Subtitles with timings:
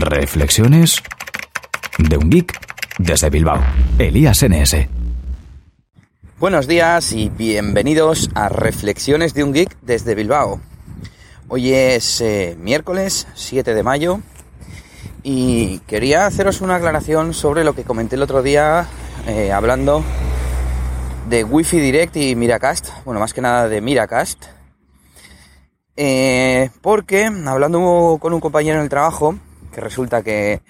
[0.00, 1.02] Reflexiones
[1.98, 2.58] de un geek
[2.98, 3.62] desde Bilbao.
[3.98, 4.88] Elías NS.
[6.38, 10.60] Buenos días y bienvenidos a Reflexiones de un geek desde Bilbao.
[11.48, 14.20] Hoy es eh, miércoles 7 de mayo
[15.22, 18.86] y quería haceros una aclaración sobre lo que comenté el otro día
[19.26, 20.04] eh, hablando
[21.28, 22.90] de Wi-Fi Direct y Miracast.
[23.04, 24.44] Bueno, más que nada de Miracast.
[25.96, 29.36] Eh, porque hablando con un compañero en el trajo,
[29.76, 30.62] que resulta que,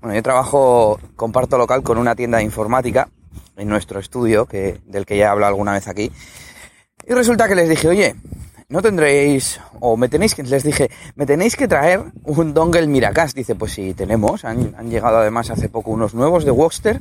[0.00, 3.08] bueno, yo trabajo, comparto local con una tienda de informática
[3.56, 6.10] en nuestro estudio, que, del que ya he hablado alguna vez aquí.
[7.06, 8.16] Y resulta que les dije, oye,
[8.68, 13.36] no tendréis, o me tenéis que, les dije, me tenéis que traer un dongle Miracast.
[13.36, 17.00] Dice, pues sí, tenemos, han, han llegado además hace poco unos nuevos de Woxter.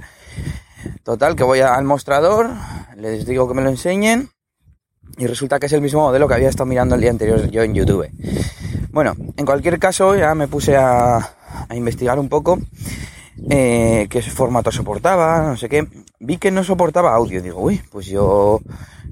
[1.02, 2.52] Total, que voy al mostrador,
[2.96, 4.30] les digo que me lo enseñen,
[5.18, 7.64] y resulta que es el mismo modelo que había estado mirando el día anterior yo
[7.64, 8.10] en YouTube.
[8.92, 11.34] Bueno, en cualquier caso ya me puse a,
[11.74, 12.60] investigar un poco
[13.50, 15.88] eh, qué formato soportaba, no sé qué.
[16.20, 17.42] Vi que no soportaba audio.
[17.42, 18.62] Digo, uy, pues yo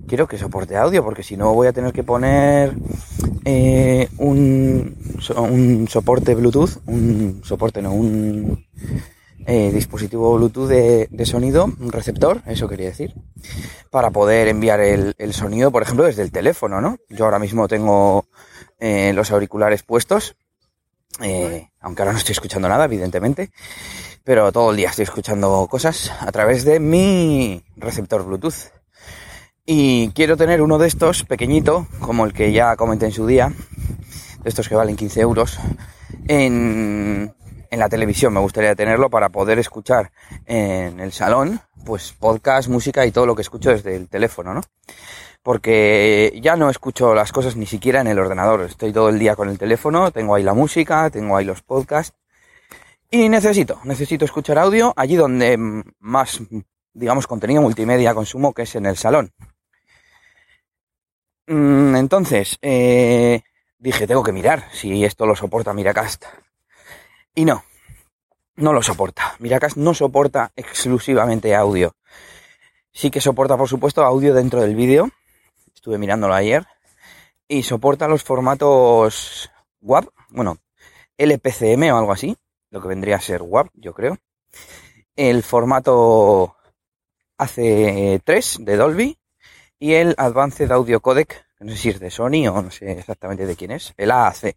[0.07, 2.73] quiero que soporte audio porque si no voy a tener que poner
[3.43, 4.97] eh, un,
[5.37, 8.65] un soporte Bluetooth, un soporte, no, un
[9.47, 13.13] eh, dispositivo Bluetooth de, sonido, un receptor, eso quería decir,
[13.91, 16.97] para poder enviar el, sonido, por ejemplo, desde el teléfono, ¿no?
[17.09, 18.25] Yo ahora mismo tengo
[18.79, 20.35] eh, los auriculares puestos,
[21.21, 23.51] eh, aunque ahora no estoy escuchando nada, evidentemente,
[24.23, 28.71] pero todo el día estoy escuchando cosas a través de mi receptor Bluetooth.
[29.67, 33.53] Y quiero tener uno de estos pequeñito, como el que ya comenté en su día,
[34.43, 35.59] de estos que valen 15 euros,
[36.27, 37.33] en,
[37.69, 38.33] en la televisión.
[38.33, 40.11] Me gustaría tenerlo para poder escuchar
[40.45, 44.61] en el salón, pues podcast, música y todo lo que escucho desde el teléfono, ¿no?
[45.43, 48.61] Porque ya no escucho las cosas ni siquiera en el ordenador.
[48.61, 52.15] Estoy todo el día con el teléfono, tengo ahí la música, tengo ahí los podcasts.
[53.11, 55.57] Y necesito, necesito escuchar audio allí donde
[55.99, 56.41] más,
[56.93, 59.31] digamos, contenido multimedia consumo, que es en el salón.
[61.47, 63.41] Mm, entonces, eh,
[63.77, 66.25] dije, tengo que mirar si esto lo soporta Miracast.
[67.35, 67.63] Y no,
[68.55, 69.35] no lo soporta.
[69.39, 71.95] Miracast no soporta exclusivamente audio.
[72.93, 75.09] Sí que soporta, por supuesto, audio dentro del vídeo.
[75.73, 76.65] Estuve mirándolo ayer.
[77.47, 79.51] Y soporta los formatos
[79.81, 80.57] WAP, bueno,
[81.17, 82.35] LPCM o algo así,
[82.71, 84.17] lo que vendría a ser WAP, yo creo.
[85.15, 86.55] El formato
[87.37, 89.17] AC3 de Dolby
[89.77, 93.45] y el Advanced Audio Codec, no sé si es de Sony o no sé exactamente
[93.45, 94.55] de quién es, el AAC.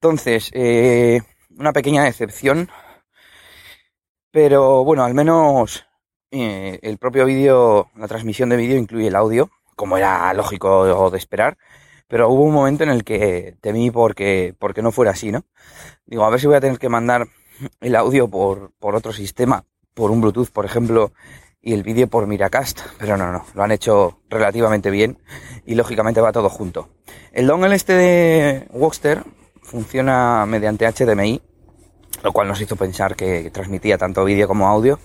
[0.00, 1.20] Entonces, eh,
[1.58, 2.70] una pequeña decepción.
[4.30, 5.86] Pero bueno, al menos
[6.30, 11.18] eh, el propio vídeo, la transmisión de vídeo incluye el audio, como era lógico de
[11.18, 11.56] esperar.
[12.08, 15.44] Pero hubo un momento en el que temí porque, porque no fuera así, ¿no?
[16.06, 17.28] Digo, a ver si voy a tener que mandar
[17.80, 19.64] el audio por, por otro sistema,
[19.94, 21.12] por un Bluetooth, por ejemplo,
[21.62, 25.18] y el vídeo por Miracast, pero no, no, lo han hecho relativamente bien
[25.64, 26.90] y lógicamente va todo junto.
[27.32, 29.24] El dongle este de Woxter
[29.64, 31.40] funciona mediante HDMI,
[32.22, 34.98] lo cual nos hizo pensar que transmitía tanto vídeo como audio.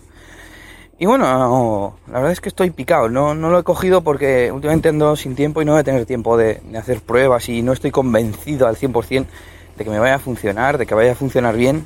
[1.02, 4.90] Y bueno, la verdad es que estoy picado, no, no lo he cogido porque últimamente
[4.90, 7.90] ando sin tiempo y no voy a tener tiempo de, hacer pruebas y no estoy
[7.90, 9.26] convencido al 100%
[9.78, 11.86] de que me vaya a funcionar, de que vaya a funcionar bien,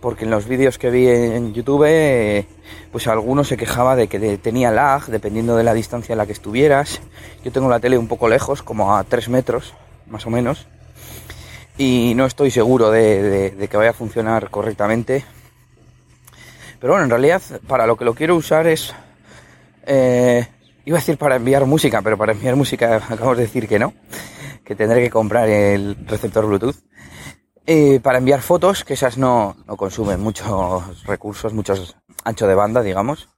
[0.00, 2.44] porque en los vídeos que vi en YouTube,
[2.90, 6.32] pues alguno se quejaba de que tenía lag, dependiendo de la distancia en la que
[6.32, 7.00] estuvieras.
[7.44, 9.74] Yo tengo la tele un poco lejos, como a 3 metros,
[10.08, 10.66] más o menos,
[11.78, 15.24] y no estoy seguro de, que vaya a funcionar correctamente.
[16.80, 18.92] Pero bueno, en realidad para lo que lo quiero usar es...
[19.86, 20.46] Eh,
[20.84, 23.94] iba a decir para enviar música, pero para enviar música acabamos de decir que no,
[24.64, 26.76] que tendré que comprar el receptor Bluetooth.
[27.64, 32.82] Eh, para enviar fotos, que esas no, no consumen muchos recursos, muchos ancho de banda,
[32.82, 33.28] digamos.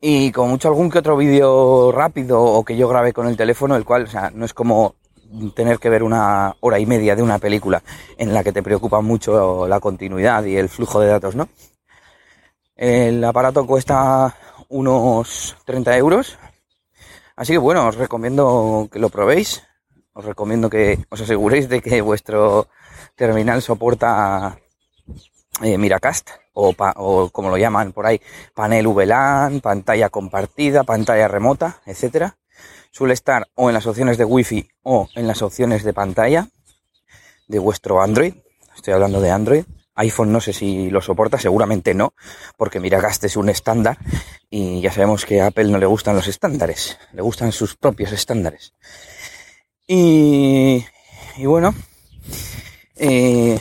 [0.00, 3.74] Y como mucho algún que otro vídeo rápido o que yo grabé con el teléfono,
[3.74, 4.94] el cual, o sea, no es como
[5.54, 7.82] tener que ver una hora y media de una película
[8.16, 11.48] en la que te preocupa mucho la continuidad y el flujo de datos, ¿no?
[12.76, 14.34] El aparato cuesta
[14.68, 16.38] unos 30 euros.
[17.36, 19.62] Así que bueno, os recomiendo que lo probéis.
[20.12, 22.68] Os recomiendo que os aseguréis de que vuestro
[23.14, 24.58] terminal soporta
[25.62, 28.20] eh, Miracast o, o, como lo llaman por ahí,
[28.52, 32.36] panel VLAN, pantalla compartida, pantalla remota, etcétera
[32.90, 36.48] suele estar o en las opciones de Wi-Fi o en las opciones de pantalla
[37.46, 38.34] de vuestro Android.
[38.74, 39.64] Estoy hablando de Android.
[39.96, 42.14] iPhone no sé si lo soporta, seguramente no,
[42.56, 43.98] porque Miracast es un estándar
[44.48, 48.12] y ya sabemos que a Apple no le gustan los estándares, le gustan sus propios
[48.12, 48.74] estándares.
[49.86, 50.84] Y,
[51.36, 51.74] y bueno,
[52.96, 53.60] eh,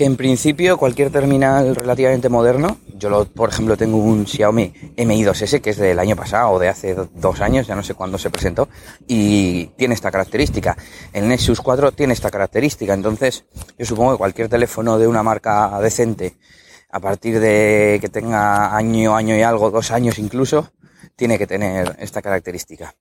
[0.00, 5.22] que en principio cualquier terminal relativamente moderno, yo lo, por ejemplo tengo un Xiaomi Mi
[5.22, 8.16] 2S que es del año pasado o de hace dos años, ya no sé cuándo
[8.16, 8.70] se presentó,
[9.06, 10.74] y tiene esta característica.
[11.12, 13.44] El Nexus 4 tiene esta característica, entonces
[13.78, 16.38] yo supongo que cualquier teléfono de una marca decente,
[16.88, 20.72] a partir de que tenga año, año y algo, dos años incluso,
[21.14, 22.94] tiene que tener esta característica.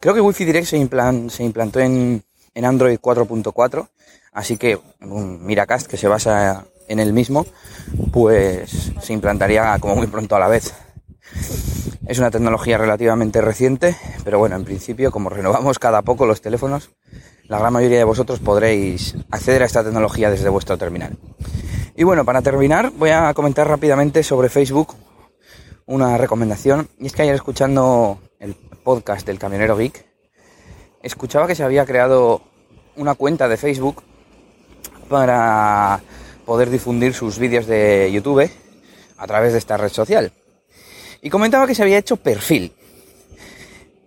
[0.00, 2.24] Creo que Wi-Fi Direct se implantó en,
[2.54, 3.88] en Android 4.4
[4.32, 7.46] Así que un Miracast que se basa en el mismo,
[8.12, 10.72] pues se implantaría como muy pronto a la vez.
[12.06, 16.90] Es una tecnología relativamente reciente, pero bueno, en principio, como renovamos cada poco los teléfonos,
[17.44, 21.16] la gran mayoría de vosotros podréis acceder a esta tecnología desde vuestro terminal.
[21.96, 24.94] Y bueno, para terminar, voy a comentar rápidamente sobre Facebook
[25.86, 26.88] una recomendación.
[26.98, 30.09] Y es que ayer escuchando el podcast del Camionero Geek,
[31.02, 32.42] escuchaba que se había creado
[32.96, 34.02] una cuenta de Facebook
[35.08, 36.00] para
[36.44, 38.50] poder difundir sus vídeos de YouTube
[39.16, 40.32] a través de esta red social.
[41.22, 42.72] Y comentaba que se había hecho perfil.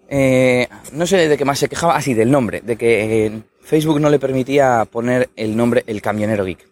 [0.09, 4.09] Eh, no sé de qué más se quejaba, así del nombre, de que Facebook no
[4.09, 6.67] le permitía poner el nombre El Camionero Geek.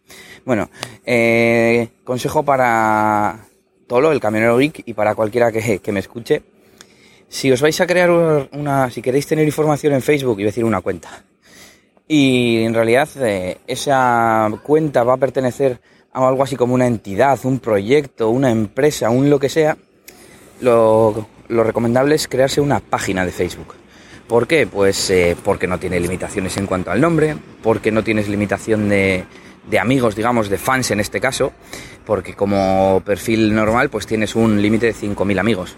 [0.45, 0.69] Bueno,
[1.05, 3.47] eh, consejo para
[3.87, 6.43] Tolo, el Camionero Geek, y para cualquiera que, me escuche.
[7.31, 8.11] Si os vais a crear
[8.51, 11.23] una, si queréis tener información en Facebook, y decir una cuenta,
[12.05, 15.79] y en realidad eh, esa cuenta va a pertenecer
[16.11, 19.77] a algo así como una entidad, un proyecto, una empresa, un lo que sea,
[20.59, 23.75] lo, recomendable es crearse una página de Facebook.
[24.27, 24.67] ¿Por qué?
[24.67, 29.23] Pues eh, porque no tiene limitaciones en cuanto al nombre, porque no tienes limitación de,
[29.69, 31.53] de amigos, digamos, de fans en este caso,
[32.05, 35.77] porque como perfil normal pues tienes un límite de 5.000 amigos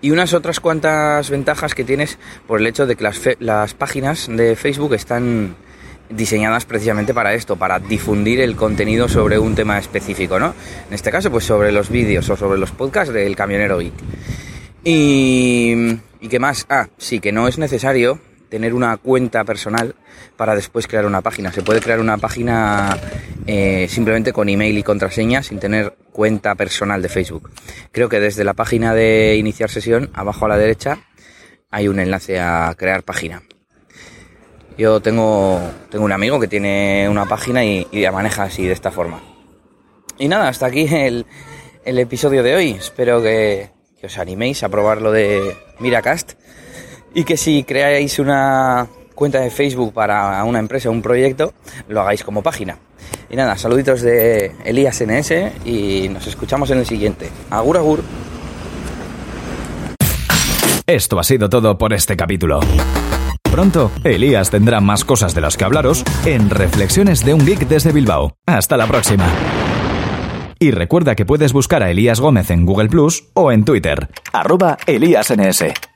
[0.00, 4.28] y unas otras cuantas ventajas que tienes por el hecho de que las, las páginas
[4.30, 5.56] de Facebook están
[6.10, 10.54] diseñadas precisamente para esto, para difundir el contenido sobre un tema específico, ¿no?
[10.88, 13.92] En este caso, pues sobre los vídeos o sobre los podcasts del camionero geek.
[14.84, 16.64] Y, y qué más?
[16.70, 19.94] Ah, sí, que no es necesario tener una cuenta personal
[20.36, 21.52] para después crear una página.
[21.52, 22.96] Se puede crear una página
[23.46, 27.50] eh, simplemente con email y contraseña sin tener cuenta personal de Facebook.
[27.92, 30.98] Creo que desde la página de iniciar sesión, abajo a la derecha,
[31.70, 33.42] hay un enlace a crear página.
[34.76, 35.60] Yo tengo,
[35.90, 39.20] tengo un amigo que tiene una página y, la maneja así, de esta forma.
[40.18, 41.26] Y nada, hasta aquí el,
[41.84, 42.70] el episodio de hoy.
[42.70, 46.34] Espero que, que os animéis a probar lo de Miracast
[47.14, 51.52] y que si creáis una cuenta de Facebook para una empresa un proyecto,
[51.88, 52.78] lo hagáis como página.
[53.30, 55.32] Y nada, saluditos de Elías NS
[55.64, 57.28] y nos escuchamos en el siguiente.
[57.50, 58.02] Agur, agur.
[60.86, 62.60] Esto ha sido todo por este capítulo.
[63.42, 67.92] Pronto, Elías tendrá más cosas de las que hablaros en Reflexiones de un Geek desde
[67.92, 68.36] Bilbao.
[68.46, 69.26] Hasta la próxima.
[70.60, 74.08] Y recuerda que puedes buscar a Elías Gómez en Google Plus o en Twitter,
[74.86, 75.87] ElíasNS.